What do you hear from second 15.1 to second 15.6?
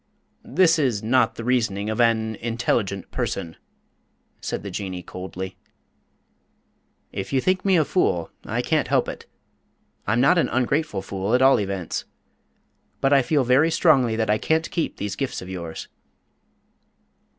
gifts of